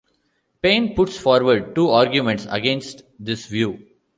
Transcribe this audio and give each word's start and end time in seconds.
Paine 0.63 0.95
puts 0.95 1.15
forward 1.15 1.75
two 1.75 1.89
arguments 1.89 2.47
against 2.49 3.03
this 3.19 3.45
view. 3.45 3.85